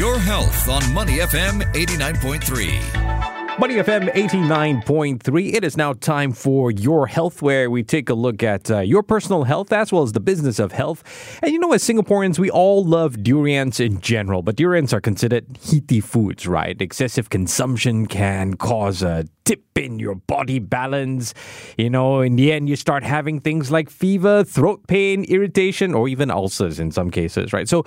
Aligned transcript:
Your 0.00 0.18
health 0.18 0.66
on 0.70 0.94
Money 0.94 1.18
FM 1.18 1.60
89.3. 1.74 3.58
Money 3.58 3.74
FM 3.74 4.10
89.3. 4.14 5.52
It 5.52 5.62
is 5.62 5.76
now 5.76 5.92
time 5.92 6.32
for 6.32 6.70
Your 6.70 7.06
Health, 7.06 7.42
where 7.42 7.68
we 7.70 7.82
take 7.82 8.08
a 8.08 8.14
look 8.14 8.42
at 8.42 8.70
uh, 8.70 8.78
your 8.78 9.02
personal 9.02 9.44
health 9.44 9.74
as 9.74 9.92
well 9.92 10.02
as 10.02 10.12
the 10.12 10.20
business 10.20 10.58
of 10.58 10.72
health. 10.72 11.04
And 11.42 11.52
you 11.52 11.58
know, 11.58 11.74
as 11.74 11.84
Singaporeans, 11.84 12.38
we 12.38 12.50
all 12.50 12.82
love 12.82 13.22
durians 13.22 13.78
in 13.78 14.00
general, 14.00 14.40
but 14.40 14.56
durians 14.56 14.94
are 14.94 15.02
considered 15.02 15.44
heaty 15.60 16.00
foods, 16.00 16.46
right? 16.46 16.80
Excessive 16.80 17.28
consumption 17.28 18.06
can 18.06 18.54
cause 18.54 19.02
a 19.02 19.26
in 19.74 19.98
your 19.98 20.14
body 20.14 20.58
balance. 20.58 21.34
You 21.76 21.90
know, 21.90 22.20
in 22.20 22.36
the 22.36 22.52
end, 22.52 22.68
you 22.68 22.76
start 22.76 23.02
having 23.02 23.40
things 23.40 23.70
like 23.70 23.90
fever, 23.90 24.44
throat 24.44 24.86
pain, 24.86 25.24
irritation, 25.24 25.94
or 25.94 26.08
even 26.08 26.30
ulcers 26.30 26.78
in 26.78 26.90
some 26.90 27.10
cases, 27.10 27.52
right? 27.52 27.68
So, 27.68 27.84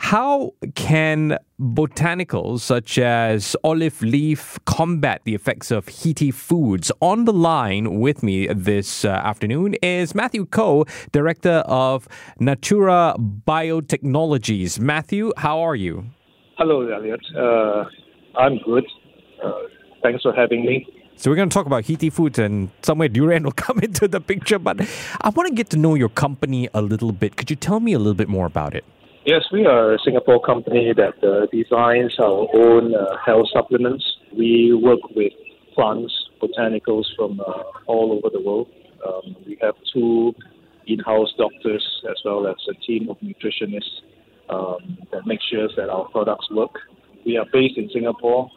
how 0.00 0.52
can 0.74 1.38
botanicals 1.60 2.60
such 2.60 2.98
as 2.98 3.56
olive 3.64 4.00
leaf 4.00 4.58
combat 4.64 5.22
the 5.24 5.34
effects 5.34 5.70
of 5.70 5.88
heaty 5.88 6.30
foods? 6.30 6.92
On 7.00 7.24
the 7.24 7.32
line 7.32 7.98
with 7.98 8.22
me 8.22 8.46
this 8.46 9.04
uh, 9.04 9.08
afternoon 9.08 9.74
is 9.82 10.14
Matthew 10.14 10.46
Koh, 10.46 10.84
Director 11.12 11.62
of 11.66 12.06
Natura 12.38 13.16
Biotechnologies. 13.18 14.78
Matthew, 14.78 15.32
how 15.36 15.60
are 15.60 15.74
you? 15.74 16.06
Hello, 16.58 16.88
Elliot. 16.88 17.20
Uh, 17.36 17.84
I'm 18.38 18.58
good. 18.64 18.84
Uh, 19.44 19.52
thanks 20.02 20.22
for 20.22 20.32
having 20.32 20.64
me. 20.64 20.86
So 21.18 21.32
we're 21.32 21.36
going 21.36 21.48
to 21.48 21.54
talk 21.54 21.66
about 21.66 21.84
heaty 21.84 22.10
foods 22.10 22.38
and 22.38 22.70
somewhere 22.82 23.08
durian 23.08 23.42
will 23.42 23.50
come 23.66 23.80
into 23.80 24.06
the 24.06 24.20
picture. 24.20 24.56
But 24.60 24.80
I 25.20 25.30
want 25.30 25.48
to 25.48 25.54
get 25.54 25.68
to 25.70 25.76
know 25.76 25.96
your 25.96 26.10
company 26.10 26.68
a 26.72 26.80
little 26.80 27.10
bit. 27.10 27.34
Could 27.34 27.50
you 27.50 27.56
tell 27.56 27.80
me 27.80 27.92
a 27.92 27.98
little 27.98 28.14
bit 28.14 28.28
more 28.28 28.46
about 28.46 28.76
it? 28.76 28.84
Yes, 29.26 29.42
we 29.52 29.66
are 29.66 29.94
a 29.94 29.98
Singapore 29.98 30.40
company 30.40 30.94
that 30.94 31.22
uh, 31.24 31.46
designs 31.50 32.14
our 32.20 32.46
own 32.54 32.94
uh, 32.94 33.16
health 33.26 33.48
supplements. 33.52 34.04
We 34.32 34.72
work 34.80 35.00
with 35.16 35.32
plants, 35.74 36.14
botanicals 36.40 37.06
from 37.16 37.40
uh, 37.40 37.64
all 37.88 38.12
over 38.12 38.30
the 38.32 38.40
world. 38.40 38.68
Um, 39.04 39.34
we 39.44 39.58
have 39.60 39.74
two 39.92 40.34
in-house 40.86 41.34
doctors 41.36 41.84
as 42.08 42.16
well 42.24 42.46
as 42.46 42.56
a 42.70 42.74
team 42.86 43.10
of 43.10 43.18
nutritionists 43.18 44.02
um, 44.50 44.98
that 45.10 45.26
make 45.26 45.40
sure 45.50 45.68
that 45.76 45.90
our 45.90 46.08
products 46.10 46.48
work. 46.52 46.78
We 47.26 47.36
are 47.38 47.46
based 47.52 47.76
in 47.76 47.90
Singapore. 47.92 48.50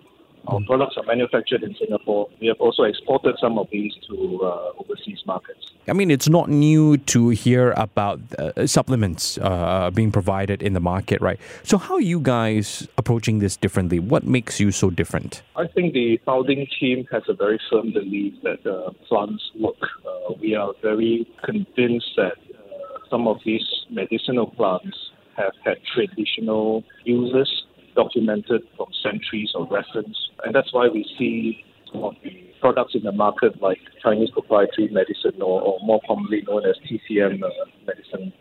Our 0.48 0.60
products 0.66 0.96
are 0.98 1.04
manufactured 1.04 1.64
in 1.64 1.76
Singapore. 1.76 2.28
We 2.40 2.48
have 2.48 2.60
also 2.60 2.84
exported 2.84 3.36
some 3.40 3.60
of 3.60 3.68
these 3.72 3.94
to 4.10 4.40
uh, 4.44 4.72
overseas 4.80 5.20
markets. 5.26 5.72
I 5.88 5.94
mean, 5.94 6.10
it's 6.10 6.30
not 6.30 6.50
new 6.50 6.98
to 6.98 7.30
hear 7.30 7.72
about 7.72 8.20
uh, 8.38 8.66
supplements 8.66 9.38
uh, 9.38 9.92
being 9.92 10.12
provided 10.12 10.64
in 10.64 10.74
the 10.74 10.80
market, 10.80 11.22
right? 11.22 11.40
So, 11.64 11.78
how 11.78 11.96
are 11.96 12.02
you 12.02 12.20
guys 12.20 12.88
approaching 12.98 13.40
this 13.40 13.56
differently? 13.56 14.00
What 14.00 14.24
makes 14.24 14.60
you 14.60 14.72
so 14.72 14.90
different? 14.90 15.44
I 15.56 15.68
think 15.68 15.94
the 15.94 16.20
founding 16.26 16.68
team 16.80 17.06
has 17.12 17.24
a 17.28 17.34
very 17.34 17.60
firm 17.70 17.94
belief 17.94 18.34
that 18.44 18.66
uh, 18.66 18.92
plants 19.08 19.44
work. 19.60 19.82
Uh, 20.06 20.34
we 20.40 20.56
are 20.56 20.74
very 20.82 21.28
convinced 21.44 22.12
that 22.18 22.34
uh, 22.34 23.10
some 23.10 23.28
of 23.28 23.38
these 23.46 23.66
medicinal 23.90 24.48
plants 24.48 24.98
have 25.38 25.54
had 25.64 25.78
traditional 25.94 26.84
uses 27.04 27.64
documented 27.96 28.62
from 28.78 28.88
centuries 29.04 29.52
of 29.56 29.70
reference. 29.72 30.18
And 30.44 30.54
that's 30.56 30.74
why 30.74 30.88
we 30.88 31.06
see 31.18 31.64
some 31.92 32.04
of 32.04 32.16
the 32.24 32.32
products 32.60 32.94
in 32.96 33.04
the 33.04 33.12
market 33.12 33.62
like 33.62 33.80
Chinese 34.04 34.30
proprietary 34.32 34.88
medicine 34.90 35.42
or, 35.42 35.62
or 35.62 35.80
more 35.84 36.00
commonly 36.08 36.44
known 36.48 36.66
as 36.66 36.76
TCM 36.88 37.44
uh, 37.44 37.50
medicine 37.86 38.32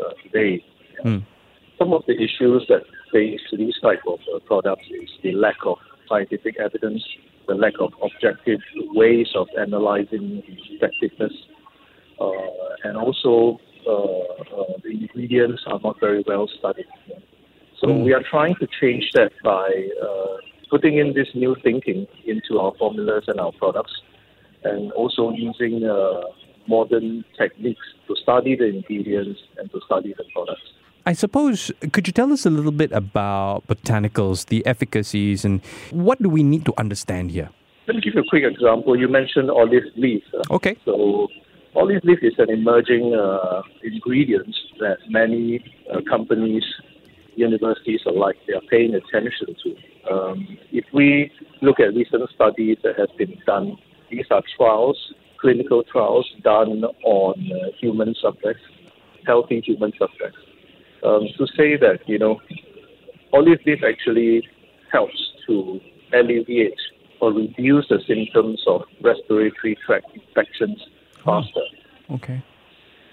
uh, 0.00 0.12
today. 0.22 0.64
Mm. 1.04 1.24
Some 1.78 1.92
of 1.92 2.04
the 2.06 2.14
issues 2.14 2.64
that 2.68 2.82
face 3.12 3.40
these 3.52 3.74
type 3.82 4.00
of 4.06 4.18
uh, 4.34 4.38
products 4.46 4.86
is 4.90 5.10
the 5.22 5.32
lack 5.32 5.56
of 5.66 5.78
scientific 6.08 6.56
evidence, 6.58 7.04
the 7.46 7.54
lack 7.54 7.74
of 7.80 7.92
objective 8.02 8.60
ways 8.94 9.28
of 9.34 9.48
analyzing 9.58 10.42
effectiveness, 10.46 11.32
uh, 12.20 12.30
and 12.84 12.96
also 12.96 13.58
uh, 13.86 13.92
uh, 13.92 14.64
the 14.82 14.90
ingredients 14.90 15.62
are 15.66 15.80
not 15.82 15.98
very 16.00 16.24
well 16.26 16.48
studied. 16.58 16.86
So 17.80 17.88
Mm. 17.88 18.04
we 18.04 18.14
are 18.14 18.22
trying 18.22 18.54
to 18.56 18.66
change 18.80 19.10
that 19.14 19.32
by 19.44 19.68
uh, 20.02 20.36
putting 20.70 20.98
in 20.98 21.14
this 21.14 21.28
new 21.34 21.56
thinking 21.62 22.06
into 22.26 22.58
our 22.58 22.72
formulas 22.78 23.24
and 23.28 23.40
our 23.40 23.52
products, 23.52 23.92
and 24.64 24.92
also 24.92 25.30
using 25.30 25.84
uh, 25.84 26.22
modern 26.68 27.24
techniques 27.38 27.86
to 28.08 28.16
study 28.16 28.56
the 28.56 28.66
ingredients 28.66 29.40
and 29.58 29.70
to 29.70 29.80
study 29.86 30.14
the 30.16 30.24
products. 30.32 30.62
I 31.06 31.12
suppose, 31.12 31.70
could 31.92 32.08
you 32.08 32.12
tell 32.12 32.32
us 32.32 32.44
a 32.44 32.50
little 32.50 32.72
bit 32.72 32.90
about 32.90 33.64
botanicals, 33.68 34.46
the 34.46 34.66
efficacies, 34.66 35.44
and 35.44 35.62
what 35.92 36.20
do 36.20 36.28
we 36.28 36.42
need 36.42 36.64
to 36.64 36.74
understand 36.78 37.30
here? 37.30 37.50
Let 37.86 37.94
me 37.94 38.00
give 38.00 38.14
you 38.14 38.22
a 38.22 38.28
quick 38.28 38.42
example. 38.42 38.98
You 38.98 39.06
mentioned 39.06 39.48
olive 39.48 39.84
leaf. 39.94 40.24
Okay. 40.50 40.76
So 40.84 41.28
olive 41.76 42.02
leaf 42.02 42.18
is 42.22 42.34
an 42.38 42.50
emerging 42.50 43.14
uh, 43.14 43.62
ingredient 43.84 44.52
that 44.80 44.98
many 45.08 45.64
uh, 45.92 46.00
companies, 46.10 46.64
universities 47.36 48.00
alike, 48.06 48.36
they 48.48 48.54
are 48.54 48.66
paying 48.68 48.92
attention 48.94 49.54
to. 49.62 49.76
Um, 50.10 50.58
if 50.72 50.84
we 50.92 51.30
look 51.62 51.80
at 51.80 51.94
recent 51.94 52.28
studies 52.30 52.78
that 52.84 52.98
have 52.98 53.16
been 53.16 53.36
done, 53.46 53.76
these 54.10 54.26
are 54.30 54.42
trials, 54.56 54.96
clinical 55.40 55.82
trials 55.82 56.26
done 56.42 56.84
on 57.04 57.52
uh, 57.52 57.70
human 57.80 58.14
subjects, 58.20 58.62
healthy 59.26 59.60
human 59.60 59.92
subjects, 59.98 60.38
um, 61.04 61.26
to 61.38 61.46
say 61.56 61.76
that 61.76 62.00
you 62.06 62.18
know 62.18 62.40
all 63.32 63.52
of 63.52 63.58
this 63.64 63.80
actually 63.86 64.46
helps 64.92 65.18
to 65.46 65.80
alleviate 66.12 66.78
or 67.20 67.32
reduce 67.32 67.86
the 67.88 68.00
symptoms 68.06 68.62
of 68.66 68.82
respiratory 69.02 69.76
tract 69.84 70.06
infections 70.14 70.78
faster. 71.24 71.60
Okay. 72.10 72.42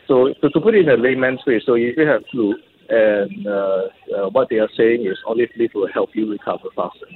So 0.08 0.34
to, 0.42 0.50
to 0.50 0.62
put 0.62 0.76
it 0.76 0.88
in 0.88 0.90
a 0.90 0.98
layman's 0.98 1.40
way, 1.46 1.62
so 1.66 1.74
if 1.76 1.98
you 1.98 2.06
have 2.08 2.24
flu 2.32 2.56
and 2.90 3.48
uh, 3.48 3.88
uh, 4.13 4.29
what 4.29 4.50
they 4.50 4.57
are 4.57 4.69
saying 4.78 5.06
is 5.06 5.18
olive 5.28 5.50
leaf 5.57 5.72
will 5.74 5.91
help 5.91 6.09
you 6.13 6.29
recover 6.29 6.69
faster. 6.75 7.07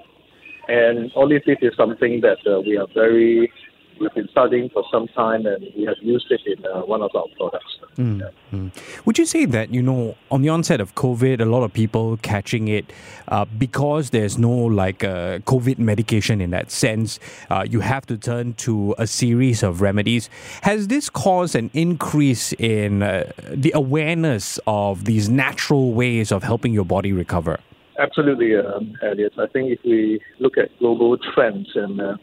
And 0.68 1.12
olive 1.16 1.44
leaf 1.46 1.60
is 1.62 1.74
something 1.78 2.22
that 2.22 2.38
uh, 2.46 2.62
we 2.62 2.78
are 2.78 2.88
very, 2.94 3.52
we've 4.00 4.14
been 4.14 4.28
studying 4.30 4.70
for 4.70 4.84
some 4.92 5.08
time 5.10 5.46
and 5.46 5.66
we 5.76 5.84
have 5.84 5.98
used 6.02 6.32
it 6.32 6.42
in 6.46 6.66
uh, 6.66 6.82
one 6.82 7.02
of 7.02 7.12
our 7.16 7.26
products. 7.38 7.78
Mm, 7.98 8.30
mm. 8.54 9.06
Would 9.06 9.18
you 9.18 9.26
say 9.26 9.46
that, 9.46 9.74
you 9.74 9.82
know, 9.82 10.16
on 10.30 10.42
the 10.42 10.50
onset 10.50 10.80
of 10.80 10.94
COVID, 10.96 11.42
a 11.42 11.46
lot 11.46 11.64
of 11.64 11.74
people 11.74 12.18
catching 12.18 12.68
it 12.68 12.92
uh, 13.30 13.46
because 13.46 14.12
there's 14.12 14.38
no 14.38 14.52
like 14.52 15.04
uh, 15.04 15.40
COVID 15.40 15.80
medication 15.80 16.40
in 16.42 16.52
that 16.52 16.72
sense, 16.72 17.20
uh, 17.50 17.66
you 17.68 17.80
have 17.80 18.06
to 18.08 18.18
turn 18.18 18.54
to 18.56 18.94
a 18.98 19.08
series 19.08 19.64
of 19.64 19.82
remedies. 19.82 20.30
Has 20.62 20.88
this 20.88 21.10
caused 21.10 21.56
an 21.56 21.72
increase 21.74 22.54
in 22.54 23.02
uh, 23.02 23.32
the 23.50 23.72
awareness 23.74 24.60
of 24.68 25.06
these 25.06 25.30
natural 25.30 25.94
ways 25.94 26.32
of 26.32 26.44
helping 26.44 26.74
your 26.74 26.86
body 26.86 27.14
recover? 27.14 27.60
Absolutely, 28.00 28.56
um, 28.56 28.94
Elliot. 29.02 29.34
I 29.40 29.48
think 29.48 29.72
if 29.72 29.80
we 29.84 30.20
look 30.40 30.58
at 30.58 30.70
global 30.78 31.18
trends 31.18 31.70
and 31.74 32.00
uh, 32.00 32.18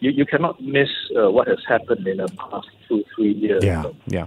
you, 0.00 0.10
you 0.10 0.26
cannot 0.26 0.60
miss 0.62 0.88
uh, 1.16 1.30
what 1.30 1.48
has 1.48 1.58
happened 1.66 2.06
in 2.06 2.18
the 2.18 2.28
past 2.28 2.68
two, 2.88 3.04
three 3.14 3.32
years. 3.32 3.64
Yeah, 3.64 3.84
yeah. 4.06 4.26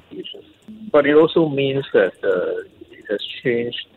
But 0.92 1.06
it 1.06 1.16
also 1.16 1.50
means 1.50 1.86
that 1.94 2.14
uh, 2.24 2.64
it 2.92 3.06
has 3.10 3.22
changed. 3.44 3.88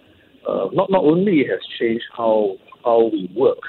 Uh, 0.47 0.69
not 0.73 0.91
not 0.91 1.05
only 1.05 1.41
it 1.41 1.51
has 1.51 1.65
changed 1.79 2.05
how 2.17 2.57
how 2.85 3.05
we 3.13 3.31
work, 3.35 3.63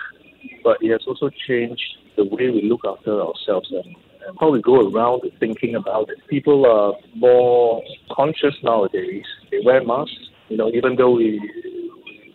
but 0.64 0.78
it 0.82 0.92
has 0.92 1.02
also 1.08 1.30
changed 1.30 1.98
the 2.16 2.26
way 2.26 2.50
we 2.50 2.62
look 2.64 2.82
after 2.86 3.22
ourselves 3.22 3.70
and, 3.72 3.86
and 4.28 4.38
how 4.40 4.50
we 4.50 4.62
go 4.62 4.90
around 4.90 5.22
thinking 5.40 5.76
about 5.76 6.10
it. 6.10 6.18
People 6.28 6.66
are 6.66 6.94
more 7.16 7.82
conscious 8.12 8.56
nowadays. 8.64 9.26
They 9.52 9.60
wear 9.64 9.84
masks. 9.84 10.30
You 10.50 10.58
know, 10.58 10.70
even 10.70 10.96
though 10.96 11.12
we 11.12 11.40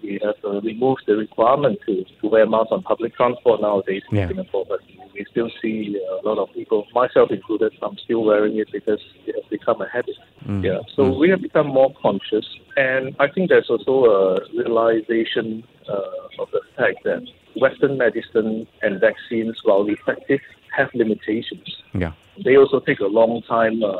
we 0.03 0.19
have 0.25 0.35
uh, 0.45 0.61
removed 0.63 1.03
the 1.07 1.17
requirement 1.17 1.79
to, 1.87 2.05
to 2.21 2.27
wear 2.29 2.47
masks 2.47 2.73
on 2.73 2.83
public 2.83 3.15
transport 3.15 3.61
nowadays 3.61 4.03
in 4.11 4.17
Yeah. 4.17 4.29
Singapore, 4.29 4.65
but 4.69 4.80
still 5.31 5.51
see 5.63 5.99
a 6.23 6.27
lot 6.27 6.39
of 6.39 6.53
people, 6.55 6.87
myself 6.95 7.31
included, 7.31 7.73
I'm 7.83 7.97
still 8.05 8.25
wearing 8.25 8.59
it 8.59 8.69
because 8.73 9.01
it 9.27 9.35
has 9.35 9.45
become 9.51 9.81
a 9.81 9.89
habit. 9.89 10.17
Mm. 10.47 10.65
Yeah, 10.65 10.81
so 10.95 11.17
we 11.17 11.29
have 11.31 11.43
become 11.43 11.69
more 11.69 11.95
conscious, 12.01 12.47
and 12.77 13.15
I 13.19 13.29
think 13.29 13.51
there's 13.51 13.71
also 13.71 14.05
a 14.05 14.41
realization 14.57 15.65
uh, 15.89 16.43
of 16.43 16.49
the 16.53 16.61
fact 16.77 17.05
that 17.05 17.23
Western 17.57 17.99
medicine 17.99 18.67
and 18.83 19.01
vaccines, 19.01 19.59
while 19.65 19.87
effective, 19.89 20.41
have 20.77 20.89
limitations. 20.95 21.83
Yeah. 21.95 22.13
They 22.45 22.57
also 22.57 22.81
take 22.81 23.01
a 23.01 23.07
long 23.07 23.43
time 23.49 23.83
uh, 23.83 23.97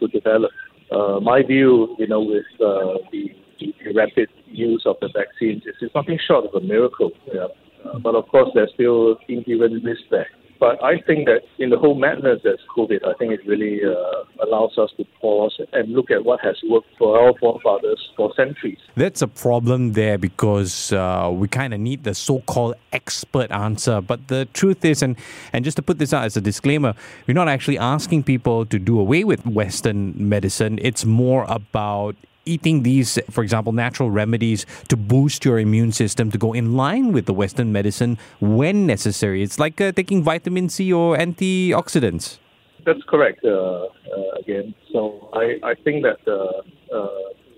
to 0.00 0.08
develop. 0.08 0.50
Uh, 0.90 1.20
my 1.20 1.42
view, 1.42 1.94
you 1.98 2.06
know, 2.06 2.20
with 2.20 2.46
uh, 2.60 2.98
the, 3.12 3.30
the 3.60 3.72
rapid 3.94 4.28
use 4.46 4.82
of 4.84 4.96
the 5.00 5.08
vaccines, 5.14 5.62
is 5.66 5.74
it's 5.80 5.94
nothing 5.94 6.18
short 6.26 6.44
of 6.46 6.54
a 6.54 6.64
miracle. 6.64 7.12
Yeah. 7.32 7.46
Uh, 7.84 7.98
but 7.98 8.14
of 8.14 8.26
course, 8.28 8.50
there's 8.54 8.70
still 8.74 9.16
inherent 9.28 9.84
risk 9.84 10.02
there. 10.10 10.26
But 10.60 10.82
I 10.82 11.00
think 11.00 11.26
that 11.26 11.42
in 11.58 11.70
the 11.70 11.78
whole 11.78 11.94
madness 11.94 12.40
that's 12.42 12.62
COVID, 12.76 13.06
I 13.06 13.14
think 13.14 13.32
it 13.32 13.40
really 13.46 13.80
uh, 13.84 14.44
allows 14.44 14.76
us 14.76 14.90
to 14.96 15.04
pause 15.20 15.58
and 15.72 15.92
look 15.92 16.10
at 16.10 16.24
what 16.24 16.40
has 16.40 16.56
worked 16.68 16.88
for 16.98 17.18
our 17.18 17.32
forefathers 17.38 18.10
for 18.16 18.32
centuries. 18.34 18.78
That's 18.96 19.22
a 19.22 19.28
problem 19.28 19.92
there 19.92 20.18
because 20.18 20.92
uh, 20.92 21.30
we 21.32 21.46
kind 21.46 21.72
of 21.72 21.80
need 21.80 22.04
the 22.04 22.14
so-called 22.14 22.74
expert 22.92 23.50
answer. 23.52 24.00
But 24.00 24.28
the 24.28 24.46
truth 24.52 24.84
is, 24.84 25.02
and 25.02 25.16
and 25.52 25.64
just 25.64 25.76
to 25.76 25.82
put 25.82 25.98
this 25.98 26.12
out 26.12 26.24
as 26.24 26.36
a 26.36 26.40
disclaimer, 26.40 26.94
we're 27.26 27.34
not 27.34 27.48
actually 27.48 27.78
asking 27.78 28.24
people 28.24 28.66
to 28.66 28.78
do 28.78 28.98
away 28.98 29.24
with 29.24 29.46
Western 29.46 30.14
medicine. 30.16 30.78
It's 30.82 31.04
more 31.04 31.44
about 31.48 32.16
eating 32.48 32.82
these, 32.82 33.18
for 33.30 33.42
example, 33.44 33.72
natural 33.72 34.10
remedies 34.10 34.64
to 34.88 34.96
boost 34.96 35.44
your 35.44 35.58
immune 35.58 35.92
system 35.92 36.30
to 36.32 36.38
go 36.38 36.52
in 36.52 36.66
line 36.76 37.12
with 37.12 37.26
the 37.26 37.34
Western 37.42 37.70
medicine 37.72 38.18
when 38.40 38.86
necessary. 38.86 39.42
It's 39.42 39.58
like 39.58 39.80
uh, 39.80 39.92
taking 39.92 40.22
vitamin 40.22 40.68
C 40.68 40.92
or 40.92 41.16
antioxidants. 41.16 42.38
That's 42.86 43.02
correct. 43.12 43.44
Uh, 43.44 43.50
uh, 43.52 44.30
again, 44.40 44.74
so 44.92 45.28
I, 45.34 45.46
I 45.62 45.74
think 45.84 46.04
that 46.08 46.20
uh, 46.26 46.62
uh, 46.96 47.08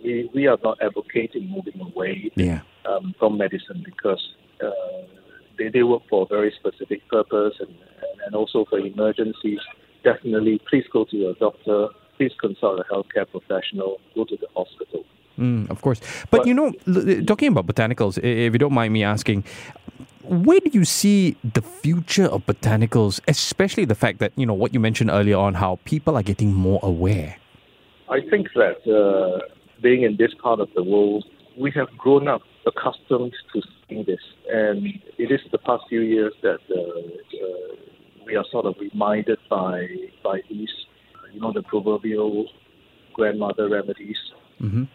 we 0.03 0.29
we 0.35 0.43
are 0.47 0.59
not 0.65 0.77
advocating 0.83 1.45
moving 1.57 1.79
away 1.81 2.31
Yeah. 2.35 2.61
um, 2.91 3.15
from 3.19 3.37
medicine 3.39 3.81
because 3.85 4.23
uh, 4.65 4.71
they, 5.57 5.69
they 5.69 5.83
work 5.83 6.03
for 6.11 6.23
a 6.23 6.27
very 6.27 6.53
specific 6.59 7.01
purpose 7.09 7.55
and, 7.61 7.75
and 8.27 8.35
also 8.35 8.65
for 8.69 8.79
emergencies. 8.79 9.61
Definitely, 10.03 10.61
please 10.69 10.87
go 10.93 11.05
to 11.11 11.17
your 11.17 11.35
doctor. 11.47 11.89
Please 12.21 12.37
consult 12.39 12.79
a 12.79 12.85
healthcare 12.93 13.27
professional. 13.37 13.99
Go 14.15 14.25
to 14.27 14.37
the 14.37 14.47
hospital. 14.55 15.07
Mm, 15.39 15.71
of 15.71 15.81
course. 15.81 16.01
But, 16.31 16.41
But- 16.41 16.47
you 16.49 16.53
know, 16.53 16.69
talking 17.31 17.49
about 17.49 17.67
botanicals, 17.67 18.19
if 18.19 18.53
you 18.53 18.59
don't 18.59 18.75
mind 18.75 18.93
me 18.93 19.03
asking, 19.03 19.45
where 20.23 20.61
do 20.61 20.69
you 20.79 20.85
see 20.85 21.37
the 21.43 21.63
future 21.63 22.27
of 22.27 22.45
botanicals, 22.45 23.21
especially 23.27 23.87
the 23.87 23.95
fact 23.95 24.19
that, 24.19 24.33
you 24.37 24.45
know, 24.45 24.53
what 24.53 24.75
you 24.75 24.81
mentioned 24.81 25.09
earlier 25.11 25.39
on, 25.39 25.55
how 25.55 25.79
people 25.87 26.15
are 26.15 26.23
getting 26.23 26.53
more 26.53 26.79
aware? 26.83 27.37
I 28.11 28.21
think 28.29 28.49
that 28.55 28.79
uh, 28.87 29.39
being 29.81 30.03
in 30.03 30.17
this 30.19 30.35
part 30.43 30.61
of 30.61 30.69
the 30.75 30.83
world, 30.83 31.25
we 31.57 31.71
have 31.71 31.89
grown 31.97 32.29
up 32.29 32.43
accustomed 32.67 33.33
to 33.55 33.63
seeing 33.89 34.05
this, 34.05 34.21
and 34.53 34.87
it 35.17 35.31
is 35.31 35.41
the 35.53 35.59
past 35.59 35.85
few 35.89 36.03
years 36.03 36.35
that 36.43 36.61
uh, 36.71 36.81
uh, 36.81 37.77
we 38.27 38.37
are 38.37 38.45
sort 38.53 38.67
of 38.67 38.75
reminded 38.79 39.39
by 39.49 39.87
by 40.23 40.41
these, 40.51 40.75
you 41.33 41.41
know, 41.41 41.53
the 41.53 41.63
proverbial 41.63 42.47
grandmother 43.15 43.69
remedies. 43.69 44.19
Mhm. 44.61 44.89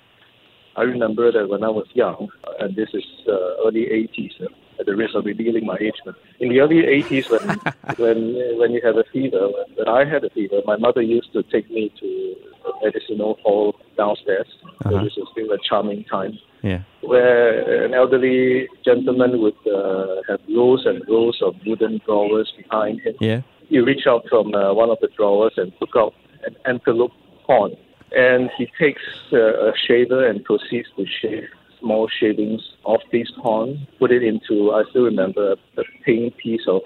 I 0.78 0.82
remember 0.84 1.32
that 1.32 1.48
when 1.48 1.64
I 1.64 1.70
was 1.70 1.88
young, 1.94 2.30
and 2.60 2.76
this 2.76 2.90
is 2.94 3.06
uh, 3.28 3.66
early 3.66 3.86
80s, 3.92 4.34
uh, 4.42 4.48
at 4.80 4.86
the 4.86 4.96
risk 4.96 5.16
of 5.16 5.24
revealing 5.26 5.66
my 5.66 5.78
age, 5.80 5.96
but 6.04 6.16
in 6.42 6.50
the 6.50 6.60
early 6.60 6.82
80s, 6.86 7.30
when 7.30 7.46
when 8.04 8.58
when 8.60 8.72
you 8.72 8.82
have 8.84 8.98
a 8.98 9.06
fever, 9.14 9.48
when 9.78 9.88
I 9.88 10.04
had 10.04 10.24
a 10.26 10.30
fever, 10.32 10.60
my 10.66 10.76
mother 10.76 11.02
used 11.02 11.32
to 11.34 11.44
take 11.44 11.70
me 11.72 11.92
to 12.02 12.36
a 12.68 12.72
medicinal 12.86 13.38
hall 13.44 13.76
downstairs. 13.98 14.48
Uh-huh. 14.84 15.04
this 15.04 15.16
was 15.16 15.28
still 15.32 15.50
a 15.52 15.58
charming 15.70 16.04
time, 16.04 16.34
Yeah. 16.62 16.82
where 17.02 17.86
an 17.86 17.94
elderly 17.94 18.68
gentleman 18.84 19.32
would 19.42 19.60
uh, 19.66 20.22
have 20.28 20.42
rows 20.50 20.86
and 20.86 21.02
rows 21.08 21.38
of 21.42 21.56
wooden 21.66 22.02
drawers 22.06 22.52
behind 22.62 23.00
him. 23.02 23.16
Yeah. 23.22 23.42
He 23.70 23.80
reached 23.80 24.08
out 24.08 24.24
from 24.30 24.54
uh, 24.54 24.74
one 24.74 24.90
of 24.90 25.00
the 25.00 25.08
drawers 25.18 25.54
and 25.58 25.72
took 25.80 25.96
out 25.96 26.14
an 26.46 26.56
antelope 26.66 27.12
horn. 27.46 27.74
And 28.16 28.50
he 28.58 28.68
takes 28.80 29.02
uh, 29.34 29.38
a 29.70 29.74
shaver 29.88 30.28
and 30.28 30.44
proceeds 30.44 30.88
to 30.98 31.06
shave 31.22 31.44
small 31.80 32.08
shavings 32.20 32.62
off 32.84 33.02
this 33.12 33.28
horn, 33.42 33.86
put 34.00 34.12
it 34.12 34.24
into, 34.24 34.72
I 34.72 34.84
still 34.90 35.04
remember, 35.04 35.56
a 35.78 35.84
pink 36.06 36.38
piece 36.38 36.62
of, 36.68 36.82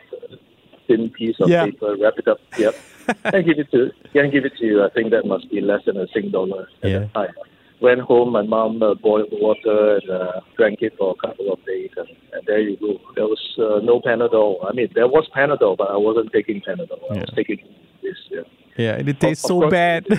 thin 0.87 1.09
piece 1.11 1.35
of 1.39 1.49
Yeah. 1.49 1.65
paper, 1.65 1.95
wrap 2.01 2.17
it 2.17 2.27
up, 2.27 2.39
yep, 2.57 2.73
and 3.25 3.45
give 3.45 3.59
it 3.59 3.69
to, 3.71 3.91
and 4.15 4.31
give 4.31 4.45
it 4.45 4.53
to 4.59 4.65
you. 4.65 4.83
I 4.83 4.89
think 4.89 5.11
that 5.11 5.25
must 5.25 5.49
be 5.51 5.61
less 5.61 5.81
than 5.85 5.97
a 5.97 6.07
sing 6.13 6.31
dollar 6.31 6.67
at 6.83 6.89
Yeah. 6.89 6.99
the 6.99 7.05
time. 7.13 7.33
Went 7.81 8.01
home, 8.01 8.31
my 8.33 8.41
mom 8.41 8.83
uh, 8.83 8.93
boiled 8.95 9.29
water 9.31 9.99
and 10.01 10.09
uh, 10.09 10.41
drank 10.57 10.81
it 10.81 10.93
for 10.97 11.15
a 11.15 11.27
couple 11.27 11.53
of 11.53 11.63
days, 11.65 11.91
and, 11.95 12.09
and 12.33 12.41
there 12.45 12.59
you 12.59 12.75
go. 12.75 12.99
There 13.15 13.25
was 13.25 13.39
uh, 13.57 13.79
no 13.85 14.01
Panadol. 14.01 14.57
I 14.69 14.73
mean, 14.73 14.89
there 14.95 15.07
was 15.07 15.29
Panadol, 15.33 15.77
but 15.77 15.89
I 15.89 15.95
wasn't 15.95 16.33
taking 16.33 16.59
Panadol. 16.61 16.99
I 17.09 17.19
was 17.19 17.31
taking 17.35 17.59
this. 18.03 18.17
Yeah. 18.29 18.41
Yeah, 18.79 18.95
and 18.95 19.09
it 19.09 19.19
tastes 19.19 19.43
of 19.43 19.49
so 19.49 19.59
course. 19.59 19.71
bad. 19.71 20.07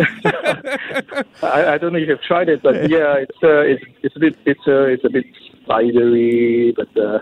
I, 1.42 1.74
I 1.74 1.78
don't 1.78 1.92
know 1.92 1.98
if 1.98 2.08
you've 2.08 2.22
tried 2.22 2.48
it, 2.48 2.62
but 2.62 2.88
yeah, 2.88 3.16
it's 3.24 3.38
uh, 3.42 3.60
it's 3.72 3.84
it's 4.02 4.16
a 4.16 4.20
bit 4.20 4.36
it's 4.46 4.66
uh, 4.66 4.84
it's 4.84 5.04
a 5.04 5.10
bit 5.10 5.26
spidery, 5.62 6.72
but 6.76 6.88
uh, 6.96 7.18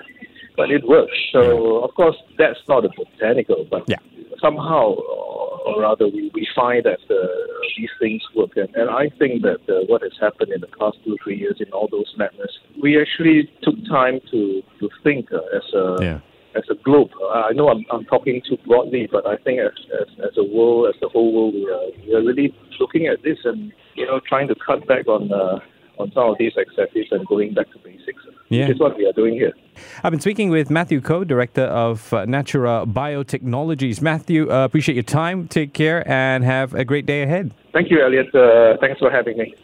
but 0.59 0.71
it 0.71 0.87
works. 0.87 1.17
So 1.33 1.79
of 1.79 1.95
course 1.95 2.17
that's 2.37 2.61
not 2.69 2.85
a 2.85 2.91
botanical, 2.91 3.67
but 3.71 3.85
Yeah. 3.89 3.97
somehow 4.43 4.95
or 5.67 5.81
rather 5.81 6.07
we, 6.07 6.31
we 6.35 6.47
find 6.55 6.85
that 6.85 7.01
uh, 7.11 7.17
these 7.77 7.91
things 7.99 8.23
work, 8.37 8.57
and, 8.57 8.69
and 8.77 8.91
I 8.91 9.09
think 9.19 9.43
that 9.43 9.63
uh, 9.69 9.87
what 9.89 10.03
has 10.03 10.13
happened 10.21 10.53
in 10.53 10.61
the 10.61 10.73
past 10.79 10.99
two 11.05 11.17
three 11.25 11.39
years 11.39 11.57
in 11.61 11.73
all 11.73 11.89
those 11.91 12.13
madness, 12.19 12.53
we 12.83 13.01
actually 13.01 13.51
took 13.63 13.77
time 13.89 14.21
to 14.31 14.63
to 14.81 14.91
think 15.03 15.33
uh, 15.33 15.57
as 15.59 15.67
a 15.73 15.97
yeah. 16.03 16.21
As 16.59 16.65
a 16.71 16.75
globe. 16.83 17.11
Uh, 17.23 17.47
I 17.49 17.53
know 17.53 17.69
I'm, 17.69 17.85
I'm 17.93 18.05
talking 18.05 18.43
too 18.49 18.59
broadly, 18.67 19.09
but 19.11 19.25
I 19.27 19.37
think 19.37 19.61
as, 19.61 19.73
as, 20.01 20.09
as 20.25 20.37
a 20.37 20.43
world, 20.43 20.93
as 20.93 21.01
the 21.01 21.09
whole 21.09 21.33
world, 21.33 21.55
we 21.55 21.71
are, 21.71 21.87
we 22.05 22.15
are 22.15 22.25
really 22.27 22.53
looking 22.81 23.07
at 23.07 23.23
this 23.23 23.39
and 23.45 23.73
you 23.95 24.07
know 24.07 24.21
trying 24.29 24.49
to 24.49 24.57
cut 24.67 24.87
back 24.89 25.07
on 25.07 25.33
uh, 25.33 25.61
on 25.99 26.11
some 26.13 26.31
of 26.31 26.37
these 26.39 26.53
excesses 26.57 27.07
and 27.11 27.27
going 27.27 27.55
back 27.55 27.71
to 27.73 27.79
basics. 27.79 28.23
Yeah. 28.49 28.67
Which 28.67 28.77
is 28.77 28.81
what 28.81 28.97
we 28.97 29.07
are 29.07 29.13
doing 29.13 29.35
here. 29.35 29.53
I've 30.03 30.11
been 30.11 30.21
speaking 30.21 30.49
with 30.49 30.71
Matthew 30.71 31.01
Koh, 31.01 31.25
Director 31.25 31.65
of 31.65 32.13
uh, 32.13 32.25
Natura 32.25 32.87
Biotechnologies. 32.87 34.01
Matthew, 34.01 34.51
uh, 34.51 34.65
appreciate 34.65 34.95
your 34.95 35.03
time. 35.03 35.49
Take 35.49 35.75
care 35.75 36.09
and 36.09 36.45
have 36.45 36.73
a 36.75 36.85
great 36.85 37.05
day 37.05 37.23
ahead. 37.23 37.53
Thank 37.73 37.91
you, 37.91 38.01
Elliot. 38.03 38.35
Uh, 38.35 38.77
thanks 38.81 38.99
for 38.99 39.11
having 39.11 39.37
me. 39.37 39.55